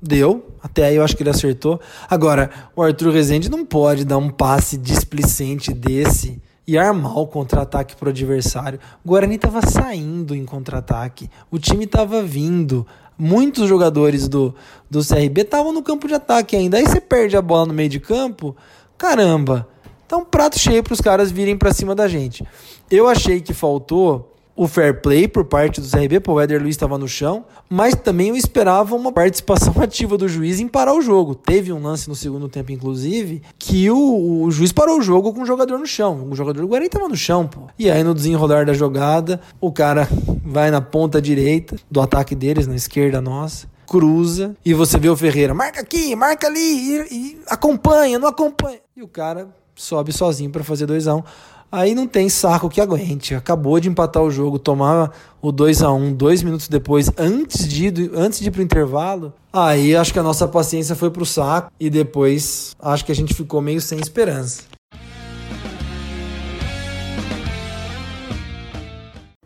Deu, 0.07 0.45
até 0.63 0.85
aí 0.85 0.97
eu 0.97 1.03
acho 1.03 1.17
que 1.17 1.23
ele 1.23 1.31
acertou. 1.31 1.81
Agora, 2.11 2.51
o 2.77 2.83
Arthur 2.83 3.11
Rezende 3.11 3.51
não 3.51 3.65
pode 3.65 4.05
dar 4.05 4.19
um 4.19 4.29
passe 4.29 4.77
displicente 4.77 5.73
desse 5.73 6.43
e 6.67 6.77
armar 6.77 7.17
o 7.17 7.27
contra-ataque 7.27 7.97
para 7.97 8.09
o 8.09 8.11
adversário. 8.11 8.79
O 9.03 9.09
Guarani 9.09 9.37
estava 9.37 9.63
saindo 9.67 10.35
em 10.35 10.45
contra-ataque, 10.45 11.31
o 11.51 11.59
time 11.59 11.85
estava 11.85 12.23
vindo. 12.23 12.87
Muitos 13.17 13.67
jogadores 13.67 14.29
do, 14.29 14.55
do 14.91 15.01
CRB 15.03 15.41
estavam 15.41 15.73
no 15.73 15.83
campo 15.83 16.07
de 16.07 16.15
ataque 16.15 16.55
ainda. 16.55 16.77
Aí 16.77 16.87
você 16.87 17.01
perde 17.01 17.35
a 17.35 17.41
bola 17.41 17.65
no 17.65 17.73
meio 17.73 17.89
de 17.89 17.99
campo, 17.99 18.55
caramba, 18.99 19.67
tá 20.07 20.19
um 20.19 20.25
prato 20.25 20.59
cheio 20.59 20.83
para 20.83 20.93
os 20.93 21.01
caras 21.01 21.31
virem 21.31 21.57
para 21.57 21.73
cima 21.73 21.95
da 21.95 22.07
gente. 22.09 22.45
Eu 22.91 23.09
achei 23.09 23.41
que 23.41 23.55
faltou 23.55 24.34
o 24.57 24.69
fair 24.69 25.01
play 25.01 25.27
por 25.27 25.45
parte 25.45 25.81
do 25.81 25.89
CRB, 25.89 26.21
pô, 26.21 26.35
o 26.35 26.41
Éder 26.41 26.63
Luiz 26.63 26.75
estava 26.75 26.97
no 26.97 27.09
chão, 27.09 27.45
mas 27.69 27.95
também 27.95 28.29
eu 28.29 28.37
esperava 28.37 28.95
uma 28.95 29.13
participação 29.13 29.75
ativa 29.83 30.17
do 30.17 30.29
juiz 30.29 30.61
em 30.61 30.69
parar 30.69 30.95
o 30.95 31.03
jogo. 31.03 31.35
Teve 31.35 31.73
um 31.73 31.83
lance 31.83 32.09
no 32.09 32.15
segundo 32.15 32.49
tempo, 32.49 32.73
inclusive, 32.73 33.43
que 33.59 33.91
o, 33.91 34.43
o 34.43 34.51
juiz 34.51 34.73
parou 34.73 34.99
o 34.99 35.03
jogo 35.03 35.33
com 35.33 35.43
o 35.43 35.47
jogador 35.47 35.79
no 35.79 35.87
chão. 35.87 36.29
O 36.31 36.35
jogador 36.35 36.61
do 36.61 36.69
Guarani 36.69 36.87
estava 36.87 37.09
no 37.09 37.17
chão, 37.17 37.47
pô. 37.47 37.63
E 37.79 37.91
aí, 37.91 38.05
no 38.05 38.15
desenrolar 38.15 38.65
da 38.65 38.73
jogada, 38.73 39.41
o 39.61 39.73
cara 39.73 40.09
vai 40.45 40.71
na 40.71 40.81
ponta 40.81 41.21
direita 41.21 41.77
do 41.91 42.01
ataque 42.01 42.35
deles, 42.35 42.67
na 42.67 42.77
esquerda 42.77 43.21
nossa, 43.21 43.67
cruza, 43.87 44.57
e 44.65 44.73
você 44.73 44.99
vê 44.99 45.09
o 45.09 45.17
Ferreira, 45.17 45.55
marca 45.55 45.81
aqui, 45.81 46.15
marca 46.15 46.47
ali, 46.47 46.61
e, 46.61 47.07
e 47.11 47.41
acompanha, 47.49 48.19
não 48.19 48.29
acompanha. 48.29 48.79
E 48.97 49.03
o 49.03 49.09
cara 49.09 49.49
sobe 49.75 50.13
sozinho 50.13 50.51
para 50.51 50.65
fazer 50.65 50.87
2 50.87 51.09
a 51.09 51.15
1 51.15 51.19
um. 51.19 51.23
Aí 51.71 51.93
não 51.93 52.07
tem 52.07 52.29
saco 52.29 52.69
que 52.69 52.81
aguente. 52.81 53.35
Acabou 53.35 53.81
de 53.81 53.89
empatar 53.89 54.23
o 54.23 54.31
jogo, 54.31 54.61
tomar 54.61 55.11
o 55.43 55.51
2 55.51 55.83
a 55.83 55.93
1 55.93 56.15
dois 56.15 56.41
minutos 56.41 56.69
depois, 56.69 57.11
antes 57.19 57.67
de, 57.67 58.11
antes 58.15 58.39
de 58.39 58.47
ir 58.49 58.51
pro 58.53 58.63
intervalo. 58.63 59.33
Aí 59.53 59.97
acho 59.97 60.13
que 60.13 60.19
a 60.19 60.23
nossa 60.23 60.47
paciência 60.47 60.95
foi 60.95 61.11
pro 61.11 61.27
saco 61.27 61.73
e 61.81 61.91
depois 61.91 62.77
acho 62.79 63.05
que 63.05 63.11
a 63.11 63.15
gente 63.15 63.35
ficou 63.35 63.61
meio 63.61 63.81
sem 63.81 63.99
esperança. 63.99 64.63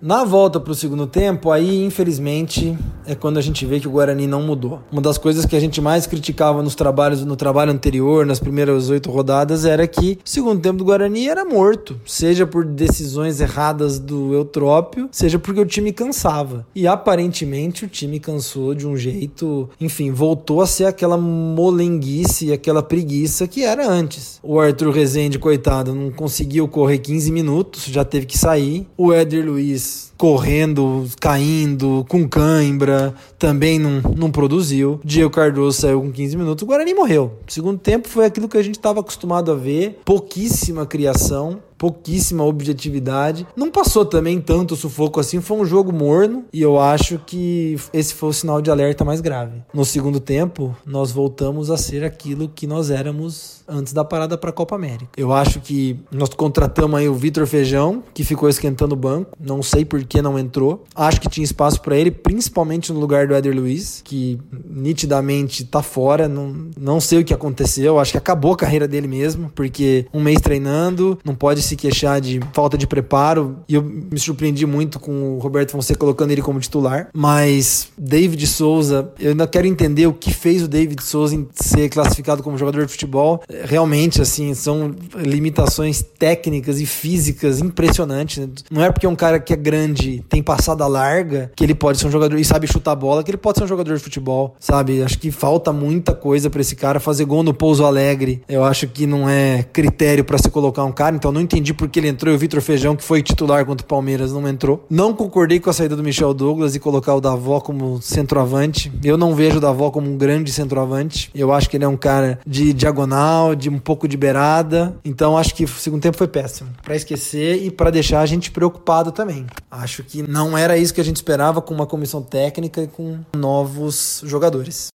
Na 0.00 0.22
volta 0.22 0.60
para 0.60 0.70
o 0.70 0.76
segundo 0.76 1.08
tempo, 1.08 1.50
aí 1.50 1.84
infelizmente 1.84 2.78
é 3.04 3.16
quando 3.16 3.36
a 3.36 3.40
gente 3.40 3.66
vê 3.66 3.80
que 3.80 3.88
o 3.88 3.90
Guarani 3.90 4.28
não 4.28 4.40
mudou. 4.42 4.80
Uma 4.92 5.02
das 5.02 5.18
coisas 5.18 5.44
que 5.44 5.56
a 5.56 5.60
gente 5.60 5.80
mais 5.80 6.06
criticava 6.06 6.62
nos 6.62 6.76
trabalhos, 6.76 7.24
no 7.24 7.34
trabalho 7.34 7.72
anterior, 7.72 8.24
nas 8.24 8.38
primeiras 8.38 8.90
oito 8.90 9.10
rodadas, 9.10 9.64
era 9.64 9.88
que 9.88 10.20
o 10.24 10.28
segundo 10.28 10.60
tempo 10.60 10.78
do 10.78 10.84
Guarani 10.84 11.28
era 11.28 11.44
morto, 11.44 12.00
seja 12.06 12.46
por 12.46 12.64
decisões 12.64 13.40
erradas 13.40 13.98
do 13.98 14.32
Eutrópio, 14.34 15.08
seja 15.10 15.36
porque 15.36 15.60
o 15.60 15.66
time 15.66 15.92
cansava. 15.92 16.64
E 16.76 16.86
aparentemente 16.86 17.84
o 17.84 17.88
time 17.88 18.20
cansou 18.20 18.76
de 18.76 18.86
um 18.86 18.96
jeito, 18.96 19.68
enfim, 19.80 20.12
voltou 20.12 20.60
a 20.60 20.66
ser 20.66 20.84
aquela 20.84 21.18
molenguice, 21.18 22.52
aquela 22.52 22.84
preguiça 22.84 23.48
que 23.48 23.64
era 23.64 23.88
antes. 23.88 24.38
O 24.44 24.60
Arthur 24.60 24.92
Rezende, 24.92 25.40
coitado, 25.40 25.92
não 25.92 26.12
conseguiu 26.12 26.68
correr 26.68 26.98
15 26.98 27.32
minutos, 27.32 27.86
já 27.86 28.04
teve 28.04 28.26
que 28.26 28.38
sair. 28.38 28.86
O 28.96 29.12
Éder 29.12 29.44
Luiz 29.44 29.87
correndo, 30.18 31.06
caindo, 31.20 32.04
com 32.08 32.28
cãibra, 32.28 33.14
também 33.38 33.78
não, 33.78 34.02
não 34.16 34.32
produziu. 34.32 35.00
Diego 35.04 35.30
Cardoso 35.30 35.80
saiu 35.80 36.00
com 36.02 36.10
15 36.10 36.36
minutos, 36.36 36.62
o 36.62 36.66
Guarani 36.66 36.92
morreu. 36.92 37.38
segundo 37.46 37.78
tempo 37.78 38.08
foi 38.08 38.26
aquilo 38.26 38.48
que 38.48 38.58
a 38.58 38.62
gente 38.62 38.76
estava 38.76 39.00
acostumado 39.00 39.52
a 39.52 39.54
ver, 39.54 40.00
pouquíssima 40.04 40.84
criação, 40.84 41.60
pouquíssima 41.78 42.44
objetividade. 42.44 43.46
Não 43.56 43.70
passou 43.70 44.04
também 44.04 44.40
tanto 44.40 44.76
sufoco 44.76 45.20
assim, 45.20 45.40
foi 45.40 45.56
um 45.58 45.64
jogo 45.64 45.92
morno 45.92 46.44
e 46.52 46.60
eu 46.60 46.78
acho 46.78 47.18
que 47.24 47.76
esse 47.92 48.12
foi 48.12 48.30
o 48.30 48.32
sinal 48.32 48.60
de 48.60 48.70
alerta 48.70 49.04
mais 49.04 49.20
grave. 49.20 49.62
No 49.72 49.84
segundo 49.84 50.20
tempo, 50.20 50.76
nós 50.84 51.12
voltamos 51.12 51.70
a 51.70 51.76
ser 51.76 52.04
aquilo 52.04 52.48
que 52.48 52.66
nós 52.66 52.90
éramos 52.90 53.62
antes 53.68 53.92
da 53.92 54.04
parada 54.04 54.36
para 54.36 54.50
a 54.50 54.52
Copa 54.52 54.74
América. 54.74 55.10
Eu 55.16 55.32
acho 55.32 55.60
que 55.60 55.98
nós 56.10 56.30
contratamos 56.30 56.98
aí 56.98 57.08
o 57.08 57.14
Vitor 57.14 57.46
Feijão, 57.46 58.02
que 58.14 58.24
ficou 58.24 58.48
esquentando 58.48 58.94
o 58.94 58.98
banco, 58.98 59.36
não 59.38 59.62
sei 59.62 59.84
por 59.84 60.02
que 60.04 60.22
não 60.22 60.38
entrou. 60.38 60.84
Acho 60.94 61.20
que 61.20 61.28
tinha 61.28 61.44
espaço 61.44 61.80
para 61.80 61.96
ele, 61.96 62.10
principalmente 62.10 62.92
no 62.92 62.98
lugar 62.98 63.26
do 63.26 63.34
Éder 63.34 63.54
Luiz, 63.54 64.00
que 64.04 64.38
nitidamente 64.68 65.64
tá 65.64 65.82
fora, 65.82 66.26
não, 66.26 66.68
não 66.76 67.00
sei 67.00 67.20
o 67.20 67.24
que 67.24 67.34
aconteceu, 67.34 67.98
acho 67.98 68.12
que 68.12 68.18
acabou 68.18 68.54
a 68.54 68.56
carreira 68.56 68.88
dele 68.88 69.06
mesmo, 69.06 69.50
porque 69.54 70.06
um 70.12 70.20
mês 70.20 70.40
treinando, 70.40 71.18
não 71.24 71.34
pode 71.34 71.62
se 71.68 71.76
queixar 71.76 72.20
de 72.20 72.40
falta 72.52 72.76
de 72.76 72.86
preparo. 72.86 73.58
E 73.68 73.74
eu 73.74 73.82
me 73.82 74.18
surpreendi 74.18 74.66
muito 74.66 74.98
com 74.98 75.36
o 75.36 75.38
Roberto 75.38 75.72
Fonseca 75.72 75.98
colocando 75.98 76.30
ele 76.30 76.42
como 76.42 76.60
titular. 76.60 77.08
Mas 77.12 77.88
David 77.96 78.46
Souza, 78.46 79.12
eu 79.18 79.30
ainda 79.30 79.46
quero 79.46 79.66
entender 79.66 80.06
o 80.06 80.12
que 80.12 80.32
fez 80.32 80.62
o 80.62 80.68
David 80.68 81.02
Souza 81.02 81.46
ser 81.54 81.88
classificado 81.88 82.42
como 82.42 82.56
jogador 82.56 82.86
de 82.86 82.92
futebol. 82.92 83.42
Realmente, 83.64 84.22
assim, 84.22 84.54
são 84.54 84.94
limitações 85.16 86.04
técnicas 86.18 86.80
e 86.80 86.86
físicas 86.86 87.60
impressionantes. 87.60 88.38
Né? 88.38 88.48
Não 88.70 88.82
é 88.82 88.90
porque 88.90 89.06
um 89.06 89.16
cara 89.16 89.38
que 89.38 89.52
é 89.52 89.56
grande, 89.56 90.24
tem 90.28 90.42
passada 90.42 90.86
larga, 90.86 91.52
que 91.54 91.64
ele 91.64 91.74
pode 91.74 91.98
ser 91.98 92.06
um 92.06 92.10
jogador 92.10 92.38
e 92.38 92.44
sabe 92.44 92.66
chutar 92.66 92.94
bola, 92.94 93.22
que 93.22 93.30
ele 93.30 93.38
pode 93.38 93.58
ser 93.58 93.64
um 93.64 93.68
jogador 93.68 93.96
de 93.96 94.02
futebol, 94.02 94.56
sabe? 94.58 95.02
Acho 95.02 95.18
que 95.18 95.30
falta 95.30 95.72
muita 95.72 96.14
coisa 96.14 96.48
para 96.48 96.60
esse 96.60 96.74
cara 96.74 96.98
fazer 97.00 97.24
gol 97.24 97.42
no 97.42 97.52
Pouso 97.52 97.84
Alegre. 97.84 98.42
Eu 98.48 98.64
acho 98.64 98.86
que 98.88 99.06
não 99.06 99.28
é 99.28 99.62
critério 99.62 100.24
para 100.24 100.38
se 100.38 100.50
colocar 100.50 100.84
um 100.84 100.92
cara, 100.92 101.14
então 101.14 101.30
não 101.32 101.40
entendi 101.40 101.57
entendi 101.58 101.74
porque 101.74 101.98
ele 101.98 102.08
entrou 102.08 102.32
e 102.32 102.36
o 102.36 102.38
Vitor 102.38 102.60
Feijão, 102.60 102.94
que 102.94 103.02
foi 103.02 103.22
titular 103.22 103.66
contra 103.66 103.84
o 103.84 103.88
Palmeiras, 103.88 104.32
não 104.32 104.46
entrou. 104.48 104.86
Não 104.88 105.12
concordei 105.12 105.58
com 105.58 105.68
a 105.68 105.72
saída 105.72 105.96
do 105.96 106.02
Michel 106.02 106.32
Douglas 106.32 106.74
e 106.74 106.80
colocar 106.80 107.14
o 107.14 107.20
Davó 107.20 107.60
como 107.60 108.00
centroavante. 108.00 108.92
Eu 109.02 109.16
não 109.16 109.34
vejo 109.34 109.58
o 109.58 109.60
Davó 109.60 109.90
como 109.90 110.08
um 110.08 110.16
grande 110.16 110.52
centroavante. 110.52 111.30
Eu 111.34 111.52
acho 111.52 111.68
que 111.68 111.76
ele 111.76 111.84
é 111.84 111.88
um 111.88 111.96
cara 111.96 112.38
de 112.46 112.72
diagonal, 112.72 113.54
de 113.54 113.68
um 113.68 113.78
pouco 113.78 114.06
de 114.06 114.16
beirada. 114.16 114.96
Então 115.04 115.36
acho 115.36 115.54
que 115.54 115.64
o 115.64 115.68
segundo 115.68 116.02
tempo 116.02 116.16
foi 116.16 116.28
péssimo. 116.28 116.70
Para 116.82 116.96
esquecer 116.96 117.62
e 117.62 117.70
para 117.70 117.90
deixar 117.90 118.20
a 118.20 118.26
gente 118.26 118.50
preocupado 118.50 119.10
também. 119.10 119.46
Acho 119.70 120.02
que 120.04 120.22
não 120.22 120.56
era 120.56 120.78
isso 120.78 120.94
que 120.94 121.00
a 121.00 121.04
gente 121.04 121.16
esperava 121.16 121.60
com 121.60 121.74
uma 121.74 121.86
comissão 121.86 122.22
técnica 122.22 122.82
e 122.82 122.86
com 122.86 123.18
novos 123.36 124.22
jogadores. 124.24 124.88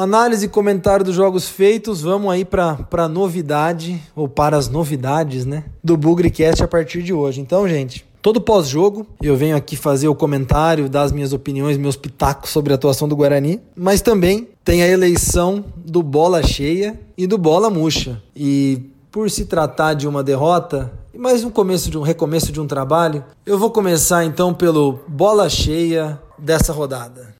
Análise 0.00 0.46
e 0.46 0.48
comentário 0.48 1.04
dos 1.04 1.14
jogos 1.14 1.46
feitos, 1.46 2.00
vamos 2.00 2.32
aí 2.32 2.42
para 2.42 2.78
a 2.90 3.06
novidade, 3.06 4.00
ou 4.16 4.26
para 4.26 4.56
as 4.56 4.66
novidades, 4.66 5.44
né, 5.44 5.64
do 5.84 5.94
Bugrecast 5.94 6.64
a 6.64 6.66
partir 6.66 7.02
de 7.02 7.12
hoje. 7.12 7.42
Então, 7.42 7.68
gente, 7.68 8.06
todo 8.22 8.40
pós-jogo 8.40 9.06
eu 9.22 9.36
venho 9.36 9.54
aqui 9.54 9.76
fazer 9.76 10.08
o 10.08 10.14
comentário 10.14 10.88
das 10.88 11.12
minhas 11.12 11.34
opiniões, 11.34 11.76
meus 11.76 11.96
pitacos 11.96 12.48
sobre 12.48 12.72
a 12.72 12.76
atuação 12.76 13.06
do 13.06 13.14
Guarani, 13.14 13.60
mas 13.76 14.00
também 14.00 14.48
tem 14.64 14.82
a 14.82 14.88
eleição 14.88 15.66
do 15.76 16.02
Bola 16.02 16.42
Cheia 16.42 16.98
e 17.14 17.26
do 17.26 17.36
Bola 17.36 17.68
Murcha. 17.68 18.22
E 18.34 18.80
por 19.10 19.30
se 19.30 19.44
tratar 19.44 19.92
de 19.92 20.08
uma 20.08 20.22
derrota, 20.22 20.90
mais 21.14 21.44
um 21.44 21.50
começo 21.50 21.90
de 21.90 21.98
um 21.98 22.02
recomeço 22.02 22.50
de 22.50 22.58
um 22.58 22.66
trabalho, 22.66 23.22
eu 23.44 23.58
vou 23.58 23.70
começar 23.70 24.24
então 24.24 24.54
pelo 24.54 25.00
Bola 25.06 25.50
Cheia 25.50 26.18
dessa 26.38 26.72
rodada. 26.72 27.34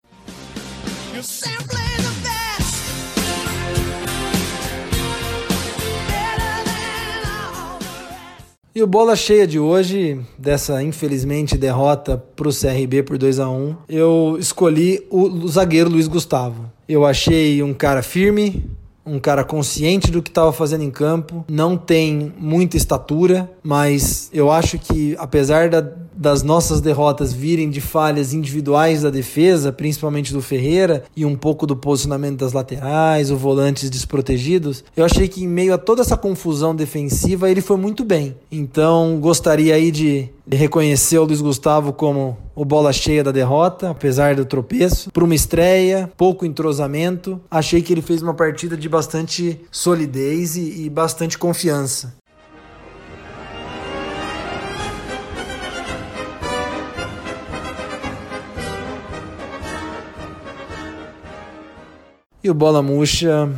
E 8.73 8.81
o 8.85 8.87
bola 8.87 9.17
cheia 9.17 9.49
de 9.49 9.59
hoje, 9.59 10.21
dessa 10.39 10.81
infelizmente 10.81 11.59
derrota 11.59 12.17
para 12.17 12.49
o 12.49 12.53
CRB 12.53 13.03
por 13.03 13.19
2 13.19 13.41
a 13.41 13.51
1 13.51 13.77
eu 13.89 14.37
escolhi 14.39 15.05
o, 15.11 15.49
zagueiro 15.49 15.91
Luiz 15.91 16.07
Gustavo. 16.07 16.71
Eu 16.89 17.05
achei 17.05 17.65
um 17.65 17.75
cara 17.75 18.01
firme, 18.01 18.70
um 19.11 19.19
cara 19.19 19.43
consciente 19.43 20.11
do 20.11 20.23
que 20.23 20.31
estava 20.31 20.53
fazendo 20.53 20.85
em 20.85 20.91
campo, 20.91 21.45
não 21.49 21.77
tem 21.77 22.33
muita 22.39 22.77
estatura, 22.77 23.51
mas 23.63 24.31
eu 24.33 24.51
acho 24.51 24.79
que 24.79 25.17
apesar 25.19 25.69
da, 25.69 25.81
das 26.15 26.43
nossas 26.43 26.81
derrotas 26.81 27.33
virem 27.33 27.71
de 27.71 27.81
falhas 27.81 28.33
individuais 28.33 29.03
da 29.03 29.11
defesa, 29.11 29.73
principalmente 29.73 30.33
do 30.33 30.41
Ferreira, 30.41 31.05
e 31.17 31.25
um 31.25 31.35
pouco 31.35 31.67
do 31.67 31.75
posicionamento 31.75 32.39
das 32.39 32.53
laterais, 32.53 33.31
os 33.31 33.41
volantes 33.41 33.91
desprotegidos, 33.91 34.85
eu 34.97 35.05
achei 35.05 35.27
que 35.27 35.43
em 35.43 35.49
meio 35.49 35.75
a 35.75 35.79
toda 35.79 36.03
essa 36.03 36.17
confusão 36.17 36.75
defensiva 36.75 37.51
ele 37.51 37.61
foi 37.61 37.77
muito 37.77 38.05
bem. 38.05 38.37
Então 38.51 39.19
gostaria 39.21 39.75
aí 39.75 39.91
de 39.91 40.29
reconhecer 40.57 41.19
o 41.19 41.25
Luiz 41.25 41.41
Gustavo 41.41 41.93
como 41.93 42.37
o 42.55 42.65
bola 42.65 42.93
cheia 42.93 43.23
da 43.23 43.31
derrota, 43.31 43.91
apesar 43.91 44.35
do 44.35 44.45
tropeço, 44.45 45.11
para 45.11 45.25
uma 45.25 45.35
estreia, 45.35 46.11
pouco 46.17 46.45
entrosamento. 46.45 47.41
Achei 47.51 47.83
que 47.83 47.93
ele 47.93 48.03
fez 48.03 48.23
uma 48.23 48.35
partida 48.35 48.77
de 48.77 48.89
bastante 48.89 49.61
solidez 49.71 50.57
e, 50.57 50.85
e 50.85 50.91
bastante 50.91 51.39
confiança. 51.39 52.15
E 62.43 62.51
o 62.51 62.55
bola 62.55 62.83
murcha 62.83 63.51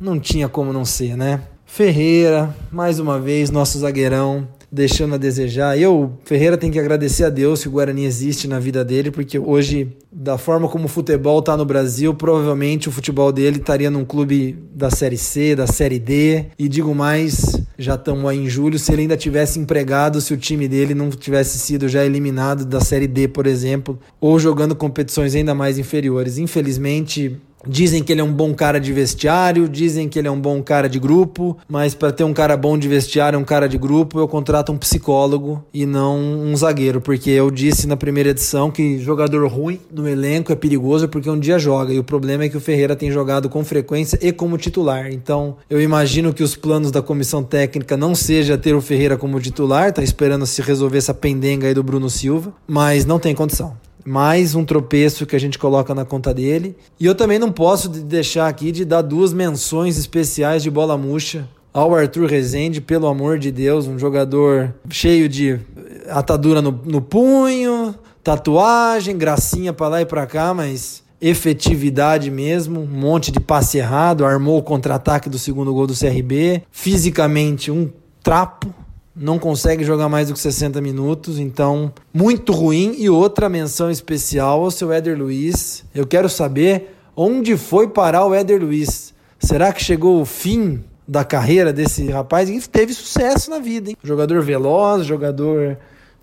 não 0.00 0.18
tinha 0.18 0.48
como 0.48 0.72
não 0.72 0.84
ser, 0.84 1.16
né? 1.16 1.40
Ferreira, 1.64 2.52
mais 2.72 2.98
uma 2.98 3.20
vez, 3.20 3.48
nosso 3.50 3.78
zagueirão, 3.78 4.48
deixando 4.70 5.14
a 5.14 5.18
desejar. 5.18 5.78
Eu, 5.78 6.12
Ferreira, 6.24 6.56
tem 6.56 6.70
que 6.70 6.78
agradecer 6.78 7.24
a 7.24 7.30
Deus 7.30 7.60
se 7.60 7.68
o 7.68 7.70
Guarani 7.70 8.04
existe 8.04 8.46
na 8.46 8.58
vida 8.58 8.84
dele, 8.84 9.10
porque 9.10 9.38
hoje, 9.38 9.96
da 10.12 10.36
forma 10.36 10.68
como 10.68 10.84
o 10.84 10.88
futebol 10.88 11.38
está 11.38 11.56
no 11.56 11.64
Brasil, 11.64 12.14
provavelmente 12.14 12.88
o 12.88 12.92
futebol 12.92 13.32
dele 13.32 13.56
estaria 13.58 13.90
num 13.90 14.04
clube 14.04 14.58
da 14.74 14.90
Série 14.90 15.16
C, 15.16 15.56
da 15.56 15.66
Série 15.66 15.98
D. 15.98 16.46
E 16.58 16.68
digo 16.68 16.94
mais, 16.94 17.60
já 17.78 17.94
estamos 17.94 18.28
aí 18.28 18.38
em 18.38 18.48
julho, 18.48 18.78
se 18.78 18.92
ele 18.92 19.02
ainda 19.02 19.16
tivesse 19.16 19.58
empregado, 19.58 20.20
se 20.20 20.34
o 20.34 20.36
time 20.36 20.68
dele 20.68 20.94
não 20.94 21.10
tivesse 21.10 21.58
sido 21.58 21.88
já 21.88 22.04
eliminado 22.04 22.64
da 22.64 22.80
Série 22.80 23.06
D, 23.06 23.28
por 23.28 23.46
exemplo, 23.46 23.98
ou 24.20 24.38
jogando 24.38 24.76
competições 24.76 25.34
ainda 25.34 25.54
mais 25.54 25.78
inferiores. 25.78 26.38
Infelizmente, 26.38 27.36
Dizem 27.66 28.02
que 28.02 28.12
ele 28.12 28.20
é 28.20 28.24
um 28.24 28.32
bom 28.32 28.54
cara 28.54 28.78
de 28.78 28.92
vestiário, 28.92 29.68
dizem 29.68 30.08
que 30.08 30.18
ele 30.18 30.28
é 30.28 30.30
um 30.30 30.40
bom 30.40 30.62
cara 30.62 30.88
de 30.88 30.98
grupo, 30.98 31.56
mas 31.68 31.94
para 31.94 32.12
ter 32.12 32.24
um 32.24 32.32
cara 32.32 32.56
bom 32.56 32.78
de 32.78 32.86
vestiário, 32.86 33.38
um 33.38 33.44
cara 33.44 33.68
de 33.68 33.76
grupo, 33.76 34.18
eu 34.18 34.28
contrato 34.28 34.70
um 34.70 34.78
psicólogo 34.78 35.64
e 35.74 35.84
não 35.84 36.18
um 36.18 36.56
zagueiro, 36.56 37.00
porque 37.00 37.30
eu 37.30 37.50
disse 37.50 37.86
na 37.86 37.96
primeira 37.96 38.30
edição 38.30 38.70
que 38.70 38.98
jogador 38.98 39.46
ruim 39.48 39.80
no 39.92 40.08
elenco 40.08 40.52
é 40.52 40.56
perigoso 40.56 41.08
porque 41.08 41.28
um 41.28 41.38
dia 41.38 41.58
joga, 41.58 41.92
e 41.92 41.98
o 41.98 42.04
problema 42.04 42.44
é 42.44 42.48
que 42.48 42.56
o 42.56 42.60
Ferreira 42.60 42.94
tem 42.94 43.10
jogado 43.10 43.48
com 43.48 43.64
frequência 43.64 44.18
e 44.22 44.32
como 44.32 44.56
titular. 44.56 45.10
Então, 45.12 45.56
eu 45.68 45.80
imagino 45.80 46.32
que 46.32 46.42
os 46.42 46.54
planos 46.54 46.92
da 46.92 47.02
comissão 47.02 47.42
técnica 47.42 47.96
não 47.96 48.14
seja 48.14 48.56
ter 48.56 48.74
o 48.74 48.80
Ferreira 48.80 49.16
como 49.16 49.40
titular, 49.40 49.92
tá 49.92 50.02
esperando 50.02 50.46
se 50.46 50.62
resolver 50.62 50.98
essa 50.98 51.14
pendenga 51.14 51.66
aí 51.66 51.74
do 51.74 51.82
Bruno 51.82 52.08
Silva, 52.08 52.52
mas 52.66 53.04
não 53.04 53.18
tem 53.18 53.34
condição 53.34 53.76
mais 54.08 54.54
um 54.54 54.64
tropeço 54.64 55.26
que 55.26 55.36
a 55.36 55.38
gente 55.38 55.58
coloca 55.58 55.94
na 55.94 56.02
conta 56.02 56.32
dele. 56.32 56.74
E 56.98 57.04
eu 57.04 57.14
também 57.14 57.38
não 57.38 57.52
posso 57.52 57.90
deixar 57.90 58.48
aqui 58.48 58.72
de 58.72 58.84
dar 58.84 59.02
duas 59.02 59.34
menções 59.34 59.98
especiais 59.98 60.62
de 60.62 60.70
bola 60.70 60.96
murcha 60.96 61.46
ao 61.74 61.94
Arthur 61.94 62.26
Rezende, 62.26 62.80
pelo 62.80 63.06
amor 63.06 63.38
de 63.38 63.52
Deus, 63.52 63.86
um 63.86 63.98
jogador 63.98 64.74
cheio 64.88 65.28
de 65.28 65.60
atadura 66.08 66.62
no, 66.62 66.72
no 66.86 67.02
punho, 67.02 67.94
tatuagem, 68.24 69.18
gracinha 69.18 69.74
para 69.74 69.88
lá 69.88 70.00
e 70.00 70.06
para 70.06 70.26
cá, 70.26 70.54
mas 70.54 71.02
efetividade 71.20 72.30
mesmo, 72.30 72.80
um 72.80 72.86
monte 72.86 73.30
de 73.30 73.38
passe 73.38 73.76
errado, 73.76 74.24
armou 74.24 74.58
o 74.58 74.62
contra-ataque 74.62 75.28
do 75.28 75.38
segundo 75.38 75.72
gol 75.74 75.86
do 75.86 75.94
CRB, 75.94 76.62
fisicamente 76.72 77.70
um 77.70 77.90
trapo, 78.22 78.72
não 79.18 79.38
consegue 79.38 79.84
jogar 79.84 80.08
mais 80.08 80.28
do 80.28 80.34
que 80.34 80.40
60 80.40 80.80
minutos, 80.80 81.38
então 81.38 81.92
muito 82.14 82.52
ruim. 82.52 82.94
E 82.98 83.10
outra 83.10 83.48
menção 83.48 83.90
especial 83.90 84.62
ao 84.62 84.70
seu 84.70 84.92
Éder 84.92 85.18
Luiz. 85.18 85.84
Eu 85.94 86.06
quero 86.06 86.28
saber 86.28 86.94
onde 87.16 87.56
foi 87.56 87.88
parar 87.88 88.24
o 88.26 88.34
Éder 88.34 88.60
Luiz. 88.60 89.12
Será 89.38 89.72
que 89.72 89.82
chegou 89.82 90.20
o 90.20 90.24
fim 90.24 90.82
da 91.06 91.24
carreira 91.24 91.72
desse 91.72 92.08
rapaz? 92.10 92.48
E 92.48 92.60
teve 92.68 92.94
sucesso 92.94 93.50
na 93.50 93.58
vida, 93.58 93.90
hein? 93.90 93.96
Jogador 94.02 94.42
veloz, 94.42 95.04
jogador 95.04 95.76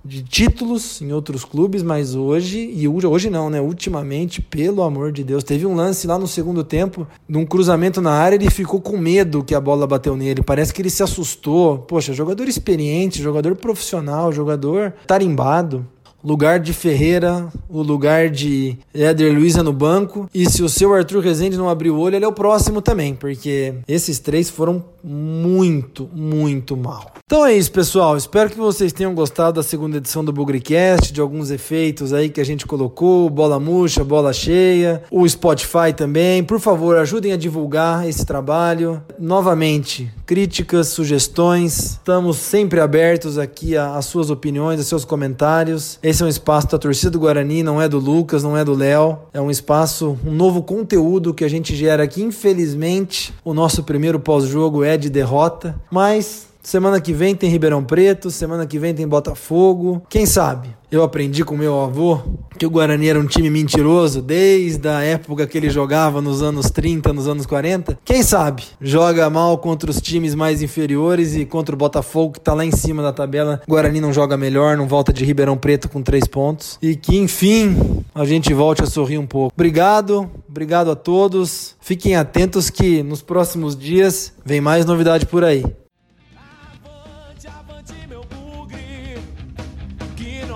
de 0.06 0.22
títulos 0.22 1.02
em 1.02 1.12
outros 1.12 1.44
clubes, 1.44 1.82
mas 1.82 2.16
hoje, 2.16 2.60
e 2.60 2.88
hoje 2.88 3.30
não, 3.30 3.50
né? 3.50 3.60
Ultimamente, 3.60 4.42
pelo 4.42 4.84
amor 4.84 5.12
de 5.12 5.24
Deus, 5.24 5.44
teve 5.44 5.66
um 5.66 5.76
lance 5.76 6.06
lá 6.06 6.20
no 6.20 6.28
segundo 6.28 6.64
tempo, 6.64 7.08
num 7.28 7.46
cruzamento 7.46 8.00
na 8.02 8.12
área, 8.12 8.36
ele 8.36 8.50
ficou 8.52 8.80
com 8.80 8.98
medo 8.98 9.44
que 9.44 9.56
a 9.56 9.60
bola 9.60 9.88
bateu 9.88 10.16
nele. 10.16 10.44
Parece 10.44 10.74
que 10.74 10.82
ele 10.82 10.90
se 10.90 11.02
assustou. 11.02 11.80
Poxa, 11.80 12.14
jogador 12.14 12.48
experiente, 12.48 13.22
jogador 13.22 13.56
profissional, 13.56 14.32
jogador 14.32 14.94
tarimbado 15.08 15.86
lugar 16.26 16.60
de 16.60 16.74
Ferreira, 16.74 17.48
o 17.70 17.82
lugar 17.82 18.30
de 18.30 18.78
Éder 18.94 19.34
Luiza 19.34 19.62
no 19.62 19.72
banco. 19.72 20.28
E 20.34 20.50
se 20.50 20.64
o 20.64 20.70
seu 20.70 20.94
Arthur 20.94 21.22
Rezende 21.22 21.58
não 21.58 21.70
abrir 21.70 21.92
o 21.92 22.00
olho, 22.00 22.16
ele 22.16 22.26
é 22.26 22.28
o 22.28 22.34
próximo 22.34 22.82
também, 22.82 23.14
porque 23.14 23.76
esses 23.88 24.18
três 24.20 24.50
foram 24.50 24.84
muito, 25.04 26.10
muito 26.14 26.76
mal. 26.76 27.14
Então 27.26 27.46
é 27.46 27.56
isso, 27.56 27.72
pessoal. 27.72 28.18
Espero 28.18 28.50
que 28.50 28.58
vocês 28.58 28.92
tenham 28.92 29.14
gostado 29.14 29.54
da 29.54 29.64
segunda 29.64 29.98
edição 29.98 30.24
do 30.24 30.34
Bugrecast, 30.34 31.14
de 31.14 31.22
alguns 31.22 31.52
efeitos 31.52 32.12
aí 32.12 32.30
que 32.30 32.42
a 32.42 32.46
gente 32.46 32.66
colocou, 32.66 33.30
bola 33.30 33.60
murcha, 33.60 34.04
bola 34.04 34.34
cheia, 34.34 35.04
o 35.12 35.28
Spotify 35.28 35.94
também. 35.96 36.44
Por 36.44 36.60
favor, 36.60 36.98
ajudem 36.98 37.34
a 37.34 37.38
divulgar 37.38 38.08
esse 38.08 38.26
trabalho. 38.26 39.02
Novamente, 39.20 40.12
críticas, 40.26 40.88
sugestões. 40.88 41.92
Estamos 41.92 42.38
sempre 42.38 42.80
abertos 42.80 43.38
aqui 43.38 43.78
às 43.78 44.06
suas 44.06 44.30
opiniões, 44.30 44.80
aos 44.80 44.88
seus 44.88 45.06
comentários. 45.06 46.00
Esse 46.02 46.15
é 46.24 46.26
um 46.26 46.30
espaço 46.30 46.68
da 46.70 46.78
torcida 46.78 47.12
do 47.12 47.20
Guarani, 47.20 47.64
não 47.64 47.82
é 47.82 47.88
do 47.88 48.00
Lucas, 48.00 48.44
não 48.44 48.56
é 48.56 48.64
do 48.64 48.74
Léo. 48.74 49.18
É 49.34 49.42
um 49.42 49.50
espaço, 49.50 50.18
um 50.26 50.32
novo 50.32 50.62
conteúdo 50.62 51.34
que 51.34 51.44
a 51.44 51.50
gente 51.50 51.76
gera 51.76 52.04
aqui. 52.04 52.22
Infelizmente, 52.22 53.34
o 53.44 53.54
nosso 53.54 53.84
primeiro 53.84 54.20
pós-jogo 54.20 54.84
é 54.84 54.98
de 54.98 55.10
derrota, 55.10 55.76
mas 55.92 56.48
Semana 56.66 57.00
que 57.00 57.14
vem 57.14 57.36
tem 57.36 57.48
Ribeirão 57.48 57.84
Preto, 57.84 58.32
semana 58.32 58.66
que 58.66 58.80
vem 58.80 58.92
tem 58.92 59.08
Botafogo. 59.08 60.02
Quem 60.10 60.26
sabe? 60.26 60.70
Eu 60.92 61.04
aprendi 61.04 61.46
com 61.46 61.56
meu 61.56 61.80
avô 61.80 62.20
que 62.58 62.66
o 62.66 62.72
Guarani 62.72 63.08
era 63.08 63.20
um 63.20 63.28
time 63.28 63.52
mentiroso 63.52 64.20
desde 64.20 64.88
a 64.88 65.00
época 65.04 65.46
que 65.46 65.60
ele 65.60 65.70
jogava 65.70 66.22
nos 66.22 66.42
anos 66.42 66.72
30, 66.72 67.14
nos 67.14 67.28
anos 67.28 67.46
40. 67.46 68.00
Quem 68.04 68.24
sabe? 68.24 68.64
Joga 68.82 69.30
mal 69.30 69.60
contra 69.60 69.92
os 69.92 70.02
times 70.02 70.34
mais 70.34 70.64
inferiores 70.64 71.36
e 71.36 71.46
contra 71.46 71.76
o 71.76 71.78
Botafogo 71.78 72.34
que 72.34 72.40
tá 72.40 72.56
lá 72.56 72.66
em 72.66 72.72
cima 72.72 73.04
da 73.04 73.14
tabela. 73.14 73.62
O 73.68 73.72
Guarani 73.72 74.02
não 74.02 74.12
joga 74.12 74.36
melhor, 74.36 74.76
não 74.76 74.88
volta 74.88 75.14
de 75.14 75.24
Ribeirão 75.24 75.58
Preto 75.58 75.88
com 75.88 76.02
três 76.02 76.26
pontos. 76.26 76.80
E 76.82 76.96
que 76.96 77.16
enfim 77.16 78.04
a 78.16 78.26
gente 78.26 78.52
volte 78.56 78.82
a 78.82 78.88
sorrir 78.88 79.20
um 79.20 79.28
pouco. 79.28 79.54
Obrigado, 79.56 80.28
obrigado 80.50 80.90
a 80.90 80.96
todos. 80.96 81.76
Fiquem 81.80 82.16
atentos 82.16 82.72
que 82.72 83.04
nos 83.04 83.22
próximos 83.22 83.76
dias 83.76 84.34
vem 84.44 84.60
mais 84.60 84.84
novidade 84.84 85.28
por 85.28 85.44
aí. 85.44 85.64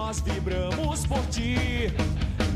nós 0.09 0.21
vibramos 0.21 1.05
por 1.05 1.21
ti, 1.27 1.93